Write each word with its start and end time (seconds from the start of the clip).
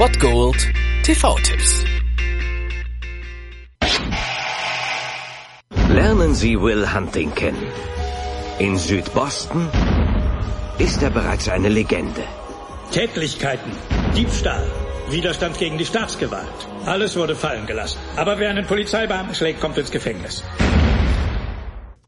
Spot 0.00 0.18
Gold 0.18 0.56
TV-Tipps. 1.02 1.84
Lernen 5.90 6.34
Sie 6.34 6.58
Will 6.58 6.86
Hunting 6.86 7.34
kennen. 7.34 7.66
In 8.58 8.78
Südboston 8.78 9.68
ist 10.78 11.02
er 11.02 11.10
bereits 11.10 11.50
eine 11.50 11.68
Legende. 11.68 12.22
Tätlichkeiten, 12.92 13.72
Diebstahl, 14.16 14.66
Widerstand 15.10 15.58
gegen 15.58 15.76
die 15.76 15.84
Staatsgewalt. 15.84 16.48
Alles 16.86 17.14
wurde 17.14 17.36
fallen 17.36 17.66
gelassen. 17.66 17.98
Aber 18.16 18.38
wer 18.38 18.48
einen 18.48 18.66
Polizeibeamten 18.66 19.34
schlägt, 19.34 19.60
kommt 19.60 19.76
ins 19.76 19.90
Gefängnis. 19.90 20.42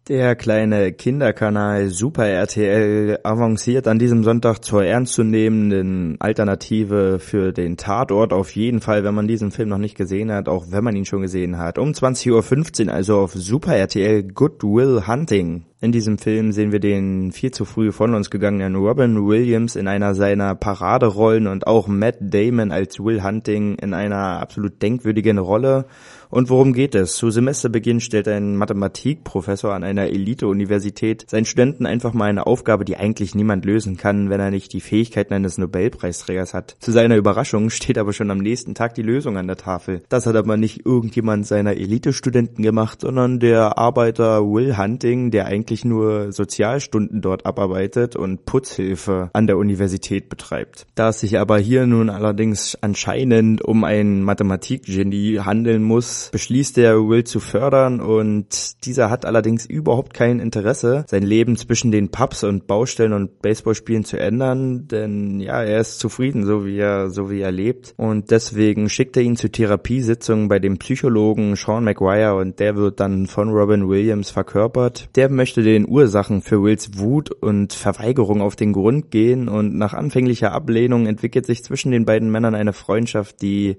Der 0.08 0.34
kleine 0.34 0.92
Kinderkanal 0.92 1.88
Super 1.90 2.26
RTL 2.26 3.20
avanciert 3.22 3.86
an 3.86 4.00
diesem 4.00 4.24
Sonntag 4.24 4.64
zur 4.64 4.84
ernstzunehmenden 4.84 6.16
Alternative 6.20 7.20
für 7.20 7.52
den 7.52 7.76
Tatort. 7.76 8.32
Auf 8.32 8.50
jeden 8.50 8.80
Fall, 8.80 9.04
wenn 9.04 9.14
man 9.14 9.28
diesen 9.28 9.52
Film 9.52 9.68
noch 9.68 9.78
nicht 9.78 9.96
gesehen 9.96 10.32
hat, 10.32 10.48
auch 10.48 10.66
wenn 10.70 10.82
man 10.82 10.96
ihn 10.96 11.04
schon 11.04 11.22
gesehen 11.22 11.56
hat. 11.56 11.78
Um 11.78 11.92
20.15 11.92 12.86
Uhr 12.88 12.92
also 12.92 13.20
auf 13.20 13.32
Super 13.34 13.76
RTL 13.76 14.24
Good 14.24 14.64
Will 14.64 15.06
Hunting. 15.06 15.66
In 15.82 15.90
diesem 15.90 16.16
Film 16.16 16.52
sehen 16.52 16.70
wir 16.70 16.78
den 16.78 17.32
viel 17.32 17.50
zu 17.50 17.64
früh 17.64 17.90
von 17.90 18.14
uns 18.14 18.30
gegangenen 18.30 18.76
Robin 18.76 19.26
Williams 19.26 19.74
in 19.74 19.88
einer 19.88 20.14
seiner 20.14 20.54
Paraderollen 20.54 21.48
und 21.48 21.66
auch 21.66 21.88
Matt 21.88 22.18
Damon 22.20 22.70
als 22.70 23.00
Will 23.00 23.24
Hunting 23.24 23.74
in 23.82 23.92
einer 23.92 24.40
absolut 24.40 24.80
denkwürdigen 24.80 25.38
Rolle. 25.38 25.86
Und 26.30 26.48
worum 26.48 26.72
geht 26.72 26.94
es? 26.94 27.16
Zu 27.16 27.30
Semesterbeginn 27.30 28.00
stellt 28.00 28.26
ein 28.26 28.56
Mathematikprofessor 28.56 29.74
an 29.74 29.84
einer 29.84 30.06
Elite-Universität 30.06 31.26
seinen 31.28 31.44
Studenten 31.44 31.84
einfach 31.84 32.14
mal 32.14 32.30
eine 32.30 32.46
Aufgabe, 32.46 32.86
die 32.86 32.96
eigentlich 32.96 33.34
niemand 33.34 33.66
lösen 33.66 33.98
kann, 33.98 34.30
wenn 34.30 34.40
er 34.40 34.50
nicht 34.50 34.72
die 34.72 34.80
Fähigkeiten 34.80 35.34
eines 35.34 35.58
Nobelpreisträgers 35.58 36.54
hat. 36.54 36.76
Zu 36.78 36.92
seiner 36.92 37.16
Überraschung 37.16 37.68
steht 37.70 37.98
aber 37.98 38.12
schon 38.12 38.30
am 38.30 38.38
nächsten 38.38 38.74
Tag 38.74 38.94
die 38.94 39.02
Lösung 39.02 39.36
an 39.36 39.46
der 39.48 39.58
Tafel. 39.58 40.04
Das 40.08 40.26
hat 40.26 40.36
aber 40.36 40.56
nicht 40.56 40.86
irgendjemand 40.86 41.46
seiner 41.46 41.72
Elite-Studenten 41.72 42.62
gemacht, 42.62 43.02
sondern 43.02 43.40
der 43.40 43.76
Arbeiter 43.76 44.42
Will 44.42 44.78
Hunting, 44.78 45.30
der 45.32 45.46
eigentlich 45.46 45.71
eigentlich 45.72 45.84
nur 45.86 46.32
Sozialstunden 46.32 47.22
dort 47.22 47.46
abarbeitet 47.46 48.14
und 48.14 48.44
Putzhilfe 48.44 49.30
an 49.32 49.46
der 49.46 49.56
Universität 49.56 50.28
betreibt. 50.28 50.86
Da 50.94 51.08
es 51.08 51.20
sich 51.20 51.38
aber 51.38 51.58
hier 51.58 51.86
nun 51.86 52.10
allerdings 52.10 52.76
anscheinend 52.82 53.64
um 53.64 53.84
ein 53.84 54.22
Mathematikgenie 54.22 55.40
handeln 55.40 55.82
muss, 55.82 56.28
beschließt 56.30 56.76
er 56.76 57.08
Will 57.08 57.24
zu 57.24 57.40
fördern 57.40 58.00
und 58.00 58.84
dieser 58.84 59.08
hat 59.08 59.24
allerdings 59.24 59.64
überhaupt 59.64 60.12
kein 60.12 60.40
Interesse, 60.40 61.06
sein 61.08 61.22
Leben 61.22 61.56
zwischen 61.56 61.90
den 61.90 62.10
Pubs 62.10 62.44
und 62.44 62.66
Baustellen 62.66 63.14
und 63.14 63.40
Baseballspielen 63.40 64.04
zu 64.04 64.18
ändern, 64.18 64.88
denn 64.88 65.40
ja, 65.40 65.62
er 65.62 65.80
ist 65.80 66.00
zufrieden, 66.00 66.44
so 66.44 66.66
wie 66.66 66.76
er, 66.76 67.08
so 67.08 67.30
wie 67.30 67.40
er 67.40 67.52
lebt 67.52 67.94
und 67.96 68.30
deswegen 68.30 68.90
schickt 68.90 69.16
er 69.16 69.22
ihn 69.22 69.36
zu 69.36 69.50
Therapiesitzungen 69.50 70.48
bei 70.48 70.58
dem 70.58 70.76
Psychologen 70.76 71.56
Sean 71.56 71.84
McGuire 71.84 72.34
und 72.34 72.60
der 72.60 72.76
wird 72.76 73.00
dann 73.00 73.26
von 73.26 73.48
Robin 73.48 73.88
Williams 73.88 74.30
verkörpert. 74.30 75.08
Der 75.16 75.28
möchte 75.28 75.61
den 75.62 75.88
Ursachen 75.88 76.42
für 76.42 76.62
Wills 76.62 76.98
Wut 76.98 77.30
und 77.30 77.72
Verweigerung 77.72 78.42
auf 78.42 78.56
den 78.56 78.72
Grund 78.72 79.10
gehen 79.10 79.48
und 79.48 79.74
nach 79.74 79.94
anfänglicher 79.94 80.52
Ablehnung 80.52 81.06
entwickelt 81.06 81.46
sich 81.46 81.64
zwischen 81.64 81.90
den 81.92 82.04
beiden 82.04 82.30
Männern 82.30 82.54
eine 82.54 82.72
Freundschaft, 82.72 83.42
die 83.42 83.76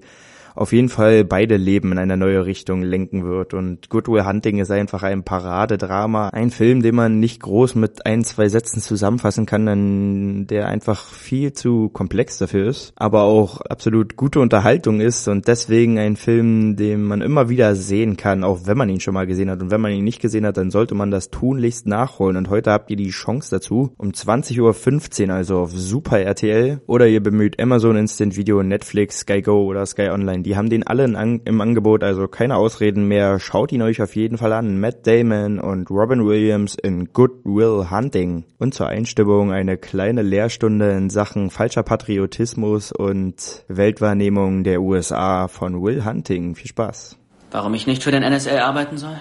auf 0.54 0.72
jeden 0.72 0.88
Fall 0.88 1.24
beide 1.24 1.56
Leben 1.56 1.92
in 1.92 1.98
eine 1.98 2.16
neue 2.16 2.46
Richtung 2.46 2.82
lenken 2.82 3.24
wird. 3.24 3.54
Und 3.54 3.90
Goodwill 3.90 4.24
Hunting 4.24 4.58
ist 4.58 4.70
einfach 4.70 5.02
ein 5.02 5.24
Paradedrama, 5.24 6.28
ein 6.28 6.50
Film, 6.50 6.82
den 6.82 6.94
man 6.94 7.18
nicht 7.18 7.42
groß 7.42 7.74
mit 7.74 8.06
ein, 8.06 8.24
zwei 8.24 8.48
Sätzen 8.48 8.80
zusammenfassen 8.80 9.46
kann, 9.46 9.66
denn 9.66 10.46
der 10.46 10.68
einfach 10.68 11.04
viel 11.04 11.52
zu 11.52 11.88
komplex 11.88 12.38
dafür 12.38 12.68
ist, 12.68 12.92
aber 12.96 13.22
auch 13.22 13.60
absolut 13.62 14.16
gute 14.16 14.40
Unterhaltung 14.40 15.00
ist 15.00 15.26
und 15.26 15.48
deswegen 15.48 15.98
ein 15.98 16.16
Film, 16.16 16.76
den 16.76 17.02
man 17.02 17.20
immer 17.20 17.48
wieder 17.48 17.74
sehen 17.74 18.16
kann, 18.16 18.44
auch 18.44 18.66
wenn 18.66 18.78
man 18.78 18.88
ihn 18.88 19.00
schon 19.00 19.14
mal 19.14 19.26
gesehen 19.26 19.50
hat. 19.50 19.60
Und 19.60 19.70
wenn 19.70 19.80
man 19.80 19.92
ihn 19.92 20.04
nicht 20.04 20.20
gesehen 20.20 20.46
hat, 20.46 20.56
dann 20.56 20.70
sollte 20.70 20.94
man 20.94 21.10
das 21.10 21.30
tunlichst 21.30 21.86
nachholen. 21.86 22.36
Und 22.36 22.48
heute 22.48 22.70
habt 22.70 22.90
ihr 22.90 22.96
die 22.96 23.10
Chance 23.10 23.50
dazu, 23.50 23.92
um 23.96 24.10
20.15 24.10 25.28
Uhr, 25.28 25.34
also 25.34 25.58
auf 25.58 25.72
Super 25.72 26.20
RTL, 26.20 26.80
oder 26.86 27.08
ihr 27.08 27.22
bemüht 27.22 27.60
Amazon 27.60 27.96
Instant 27.96 28.36
Video, 28.36 28.62
Netflix, 28.62 29.20
Sky 29.20 29.42
Go 29.42 29.64
oder 29.64 29.84
Sky 29.86 30.10
Online 30.10 30.43
die 30.44 30.56
haben 30.56 30.70
den 30.70 30.86
alle 30.86 31.04
im 31.04 31.60
Angebot, 31.60 32.04
also 32.04 32.28
keine 32.28 32.56
Ausreden 32.56 33.08
mehr. 33.08 33.40
Schaut 33.40 33.72
ihn 33.72 33.82
euch 33.82 34.00
auf 34.00 34.14
jeden 34.14 34.38
Fall 34.38 34.52
an. 34.52 34.78
Matt 34.78 35.06
Damon 35.06 35.58
und 35.58 35.90
Robin 35.90 36.24
Williams 36.24 36.76
in 36.76 37.12
Good 37.12 37.44
Will 37.44 37.90
Hunting. 37.90 38.44
Und 38.58 38.74
zur 38.74 38.88
Einstimmung 38.88 39.52
eine 39.52 39.76
kleine 39.76 40.22
Lehrstunde 40.22 40.92
in 40.92 41.10
Sachen 41.10 41.50
falscher 41.50 41.82
Patriotismus 41.82 42.92
und 42.92 43.64
Weltwahrnehmung 43.68 44.62
der 44.62 44.80
USA 44.80 45.48
von 45.48 45.82
Will 45.82 46.04
Hunting. 46.04 46.54
Viel 46.54 46.68
Spaß. 46.68 47.16
Warum 47.50 47.74
ich 47.74 47.86
nicht 47.86 48.02
für 48.02 48.10
den 48.10 48.22
NSA 48.22 48.64
arbeiten 48.64 48.98
soll? 48.98 49.20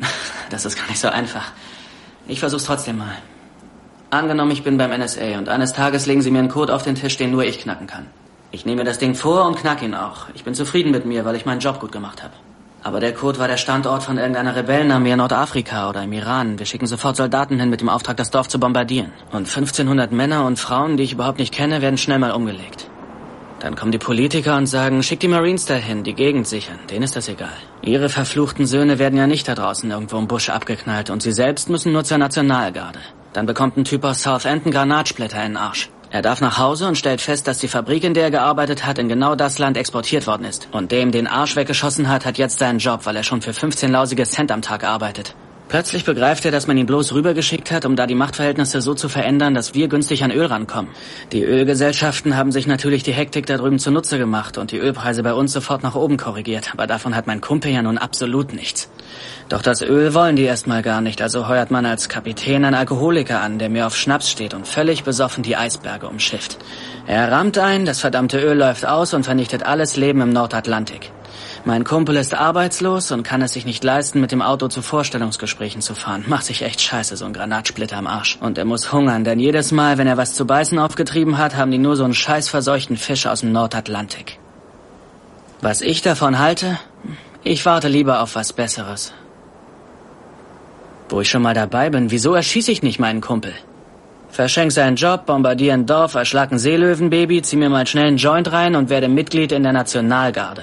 Das 0.50 0.64
ist 0.66 0.76
gar 0.76 0.88
nicht 0.88 0.98
so 0.98 1.06
einfach. 1.06 1.52
Ich 2.26 2.40
versuch's 2.40 2.64
trotzdem 2.64 2.98
mal. 2.98 3.14
Angenommen, 4.10 4.50
ich 4.50 4.64
bin 4.64 4.76
beim 4.76 4.90
NSA 4.90 5.38
und 5.38 5.48
eines 5.48 5.72
Tages 5.72 6.06
legen 6.06 6.22
sie 6.22 6.32
mir 6.32 6.40
einen 6.40 6.48
Code 6.48 6.74
auf 6.74 6.82
den 6.82 6.96
Tisch, 6.96 7.16
den 7.16 7.30
nur 7.30 7.44
ich 7.44 7.60
knacken 7.60 7.86
kann. 7.86 8.06
Ich 8.52 8.66
nehme 8.66 8.82
das 8.82 8.98
Ding 8.98 9.14
vor 9.14 9.46
und 9.46 9.56
knack 9.56 9.80
ihn 9.82 9.94
auch. 9.94 10.26
Ich 10.34 10.42
bin 10.42 10.54
zufrieden 10.54 10.90
mit 10.90 11.06
mir, 11.06 11.24
weil 11.24 11.36
ich 11.36 11.46
meinen 11.46 11.60
Job 11.60 11.78
gut 11.78 11.92
gemacht 11.92 12.22
habe. 12.22 12.32
Aber 12.82 12.98
der 12.98 13.14
Code 13.14 13.38
war 13.38 13.46
der 13.46 13.58
Standort 13.58 14.02
von 14.02 14.18
irgendeiner 14.18 14.56
Rebellenarmee 14.56 15.12
in 15.12 15.18
Nordafrika 15.18 15.88
oder 15.88 16.02
im 16.02 16.12
Iran. 16.12 16.58
Wir 16.58 16.66
schicken 16.66 16.86
sofort 16.86 17.16
Soldaten 17.16 17.60
hin 17.60 17.70
mit 17.70 17.80
dem 17.80 17.88
Auftrag, 17.88 18.16
das 18.16 18.30
Dorf 18.30 18.48
zu 18.48 18.58
bombardieren. 18.58 19.12
Und 19.32 19.46
1500 19.46 20.10
Männer 20.12 20.46
und 20.46 20.58
Frauen, 20.58 20.96
die 20.96 21.04
ich 21.04 21.12
überhaupt 21.12 21.38
nicht 21.38 21.54
kenne, 21.54 21.82
werden 21.82 21.98
schnell 21.98 22.18
mal 22.18 22.32
umgelegt. 22.32 22.88
Dann 23.60 23.76
kommen 23.76 23.92
die 23.92 23.98
Politiker 23.98 24.56
und 24.56 24.66
sagen, 24.66 25.02
schick 25.02 25.20
die 25.20 25.28
Marines 25.28 25.66
dahin, 25.66 26.02
die 26.02 26.14
Gegend 26.14 26.48
sichern. 26.48 26.78
Denen 26.88 27.02
ist 27.02 27.14
das 27.14 27.28
egal. 27.28 27.52
Ihre 27.82 28.08
verfluchten 28.08 28.66
Söhne 28.66 28.98
werden 28.98 29.18
ja 29.18 29.26
nicht 29.26 29.46
da 29.46 29.54
draußen 29.54 29.90
irgendwo 29.90 30.16
im 30.16 30.26
Busch 30.26 30.48
abgeknallt 30.48 31.10
und 31.10 31.22
sie 31.22 31.32
selbst 31.32 31.68
müssen 31.68 31.92
nur 31.92 32.04
zur 32.04 32.16
Nationalgarde. 32.16 33.00
Dann 33.34 33.44
bekommt 33.44 33.76
ein 33.76 33.84
Typ 33.84 34.02
aus 34.04 34.22
Southampton 34.22 34.72
Granatsplitter 34.72 35.44
in 35.44 35.52
den 35.52 35.56
Arsch. 35.58 35.90
Er 36.12 36.22
darf 36.22 36.40
nach 36.40 36.58
Hause 36.58 36.88
und 36.88 36.98
stellt 36.98 37.20
fest, 37.20 37.46
dass 37.46 37.58
die 37.58 37.68
Fabrik, 37.68 38.02
in 38.02 38.14
der 38.14 38.24
er 38.24 38.30
gearbeitet 38.32 38.84
hat, 38.84 38.98
in 38.98 39.08
genau 39.08 39.36
das 39.36 39.58
Land 39.58 39.76
exportiert 39.76 40.26
worden 40.26 40.44
ist. 40.44 40.68
Und 40.72 40.90
dem 40.90 41.12
den 41.12 41.28
Arsch 41.28 41.54
weggeschossen 41.54 42.08
hat, 42.08 42.26
hat 42.26 42.36
jetzt 42.36 42.58
seinen 42.58 42.80
Job, 42.80 43.06
weil 43.06 43.14
er 43.14 43.22
schon 43.22 43.42
für 43.42 43.52
15 43.52 43.92
lausige 43.92 44.24
Cent 44.24 44.50
am 44.50 44.60
Tag 44.60 44.82
arbeitet. 44.82 45.36
Plötzlich 45.70 46.04
begreift 46.04 46.44
er, 46.44 46.50
dass 46.50 46.66
man 46.66 46.76
ihn 46.76 46.86
bloß 46.86 47.14
rübergeschickt 47.14 47.70
hat, 47.70 47.84
um 47.84 47.94
da 47.94 48.08
die 48.08 48.16
Machtverhältnisse 48.16 48.80
so 48.80 48.94
zu 48.94 49.08
verändern, 49.08 49.54
dass 49.54 49.72
wir 49.72 49.86
günstig 49.86 50.24
an 50.24 50.32
Öl 50.32 50.46
rankommen. 50.46 50.90
Die 51.30 51.44
Ölgesellschaften 51.44 52.36
haben 52.36 52.50
sich 52.50 52.66
natürlich 52.66 53.04
die 53.04 53.12
Hektik 53.12 53.46
da 53.46 53.56
drüben 53.56 53.78
zunutze 53.78 54.18
gemacht 54.18 54.58
und 54.58 54.72
die 54.72 54.78
Ölpreise 54.78 55.22
bei 55.22 55.32
uns 55.32 55.52
sofort 55.52 55.84
nach 55.84 55.94
oben 55.94 56.16
korrigiert. 56.16 56.72
Aber 56.72 56.88
davon 56.88 57.14
hat 57.14 57.28
mein 57.28 57.40
Kumpel 57.40 57.70
ja 57.70 57.82
nun 57.82 57.98
absolut 57.98 58.52
nichts. 58.52 58.90
Doch 59.48 59.62
das 59.62 59.80
Öl 59.80 60.12
wollen 60.12 60.34
die 60.34 60.42
erstmal 60.42 60.82
gar 60.82 61.00
nicht, 61.00 61.22
also 61.22 61.46
heuert 61.46 61.70
man 61.70 61.86
als 61.86 62.08
Kapitän 62.08 62.64
einen 62.64 62.74
Alkoholiker 62.74 63.40
an, 63.40 63.60
der 63.60 63.68
mir 63.68 63.86
auf 63.86 63.96
Schnaps 63.96 64.28
steht 64.28 64.54
und 64.54 64.66
völlig 64.66 65.04
besoffen 65.04 65.44
die 65.44 65.56
Eisberge 65.56 66.08
umschifft. 66.08 66.58
Er 67.06 67.30
rammt 67.30 67.58
ein, 67.58 67.84
das 67.84 68.00
verdammte 68.00 68.40
Öl 68.40 68.58
läuft 68.58 68.86
aus 68.86 69.14
und 69.14 69.22
vernichtet 69.22 69.62
alles 69.62 69.94
Leben 69.94 70.20
im 70.20 70.32
Nordatlantik. 70.32 71.12
Mein 71.66 71.84
Kumpel 71.84 72.16
ist 72.16 72.32
arbeitslos 72.34 73.12
und 73.12 73.22
kann 73.22 73.42
es 73.42 73.52
sich 73.52 73.66
nicht 73.66 73.84
leisten, 73.84 74.20
mit 74.20 74.32
dem 74.32 74.40
Auto 74.40 74.68
zu 74.68 74.80
Vorstellungsgesprächen 74.80 75.82
zu 75.82 75.94
fahren. 75.94 76.24
Macht 76.26 76.46
sich 76.46 76.62
echt 76.62 76.80
scheiße, 76.80 77.18
so 77.18 77.26
ein 77.26 77.34
Granatsplitter 77.34 77.98
am 77.98 78.06
Arsch. 78.06 78.38
Und 78.40 78.56
er 78.56 78.64
muss 78.64 78.92
hungern, 78.92 79.24
denn 79.24 79.38
jedes 79.38 79.70
Mal, 79.70 79.98
wenn 79.98 80.06
er 80.06 80.16
was 80.16 80.32
zu 80.32 80.46
beißen 80.46 80.78
aufgetrieben 80.78 81.36
hat, 81.36 81.56
haben 81.56 81.70
die 81.70 81.78
nur 81.78 81.96
so 81.96 82.04
einen 82.04 82.14
scheiß 82.14 82.48
verseuchten 82.48 82.96
Fisch 82.96 83.26
aus 83.26 83.40
dem 83.40 83.52
Nordatlantik. 83.52 84.38
Was 85.60 85.82
ich 85.82 86.00
davon 86.00 86.38
halte? 86.38 86.78
Ich 87.44 87.66
warte 87.66 87.88
lieber 87.88 88.22
auf 88.22 88.36
was 88.36 88.54
Besseres. 88.54 89.12
Wo 91.10 91.20
ich 91.20 91.28
schon 91.28 91.42
mal 91.42 91.54
dabei 91.54 91.90
bin, 91.90 92.10
wieso 92.10 92.34
erschieße 92.34 92.72
ich 92.72 92.82
nicht 92.82 92.98
meinen 92.98 93.20
Kumpel? 93.20 93.52
Verschenk 94.30 94.72
seinen 94.72 94.96
Job, 94.96 95.26
bombardiere 95.26 95.74
ein 95.74 95.84
Dorf, 95.84 96.14
erschlag 96.14 96.52
ein 96.52 96.58
Seelöwenbaby, 96.58 97.42
zieh 97.42 97.56
mir 97.56 97.68
mal 97.68 97.86
schnell 97.86 98.06
einen 98.06 98.16
Joint 98.16 98.50
rein 98.50 98.76
und 98.76 98.88
werde 98.88 99.08
Mitglied 99.08 99.52
in 99.52 99.64
der 99.64 99.72
Nationalgarde. 99.72 100.62